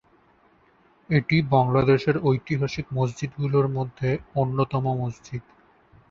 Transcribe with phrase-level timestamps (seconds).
[1.09, 4.09] এটি বাংলাদেশের ঐতিহাসিক মসজিদগুলোর মধ্যে
[4.35, 5.43] অন্যতম মসজিদ।